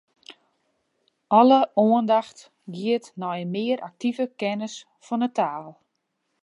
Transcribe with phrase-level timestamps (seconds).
[1.39, 2.39] Alle oandacht
[2.75, 5.67] giet nei in mear aktive kennis fan 'e taal.